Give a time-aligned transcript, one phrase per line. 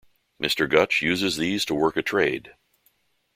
[0.41, 0.67] Mr.
[0.67, 2.55] Gutch uses these to work a trade.